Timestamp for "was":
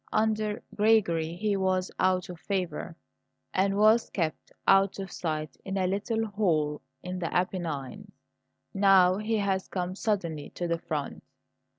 1.55-1.91, 3.77-4.09